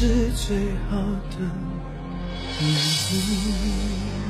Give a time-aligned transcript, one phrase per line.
[0.00, 0.56] 是最
[0.88, 0.96] 好
[1.28, 1.36] 的
[2.58, 4.29] 礼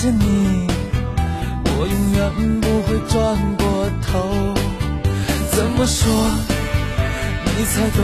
[0.00, 0.66] 着你，
[1.66, 2.18] 我永远
[2.62, 3.62] 不会转过
[4.00, 4.08] 头。
[5.50, 6.10] 怎么说
[7.44, 8.00] 你才懂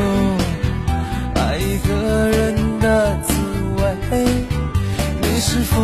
[1.37, 3.33] 爱一个人的滋
[3.79, 3.83] 味？
[5.23, 5.81] 你是否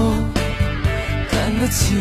[1.31, 1.97] 看得起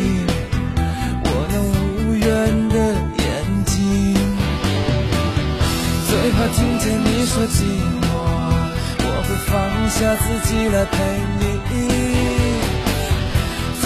[1.23, 2.27] 我那无怨
[2.67, 2.75] 的
[3.17, 3.23] 眼
[3.63, 3.79] 睛？
[6.09, 6.11] 最？
[6.31, 7.63] 怕听见你说寂
[8.01, 8.03] 寞，
[8.99, 9.49] 我会放
[9.89, 10.97] 下自己来陪
[11.39, 11.60] 你。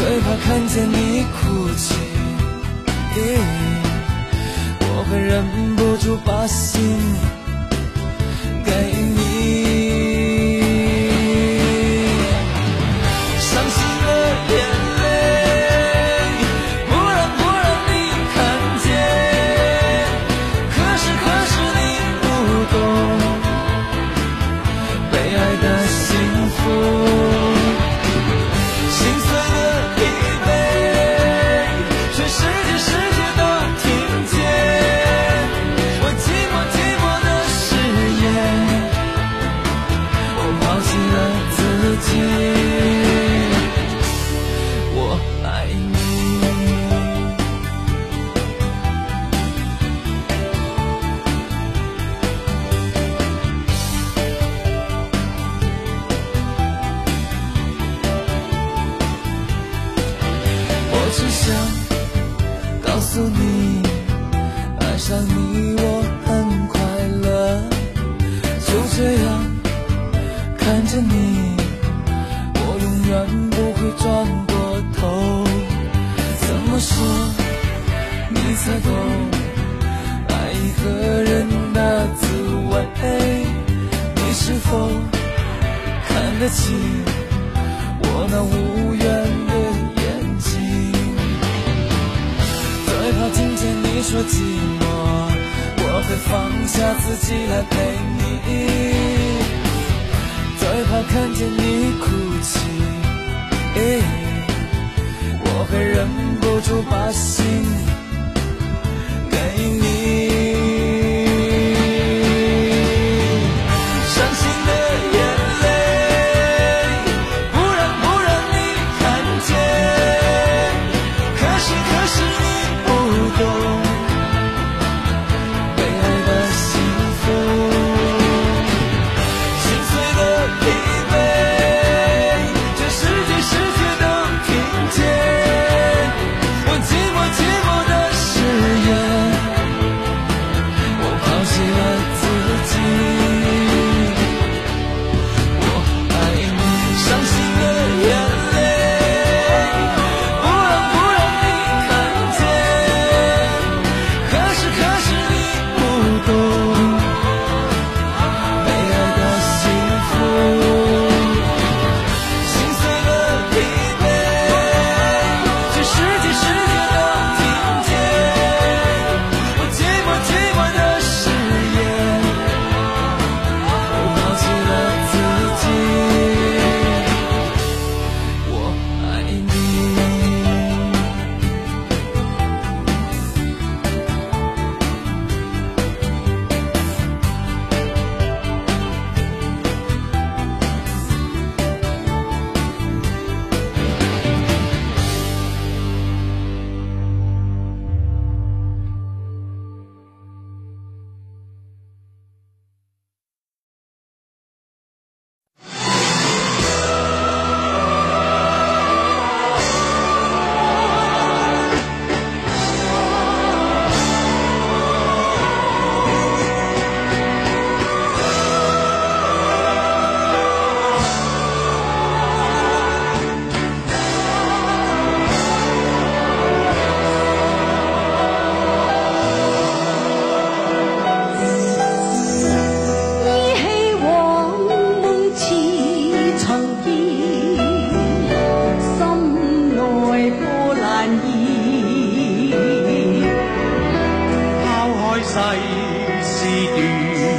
[0.06, 1.96] 最怕看见你哭泣，
[4.82, 5.44] 我会忍
[5.76, 6.96] 不住把心
[62.96, 63.84] 告诉你
[64.80, 66.80] 爱上你我很快
[67.24, 67.62] 乐
[68.66, 69.28] 就这样
[70.58, 71.58] 看着你
[72.53, 74.08] 我永远不会转
[74.47, 75.44] 过头。
[76.40, 76.96] 怎么说
[78.30, 78.90] 你才懂
[80.30, 82.26] 爱一个人的滋
[82.72, 82.76] 味
[84.16, 84.90] 你是否
[86.08, 86.74] 看得清
[88.03, 88.95] 我那无
[94.07, 94.85] 说寂寞，
[95.79, 96.31] 我会放
[96.67, 97.73] 下自己来陪
[98.19, 98.25] 你。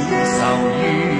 [0.09, 1.16] 愁怨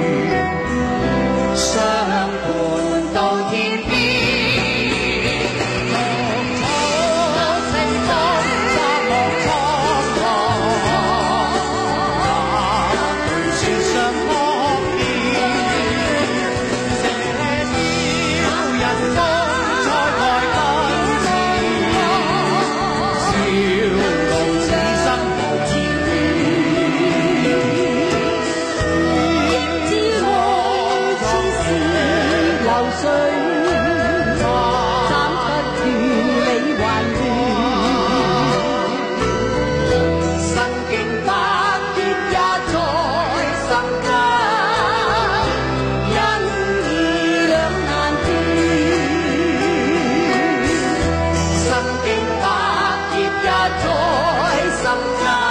[54.98, 55.47] 天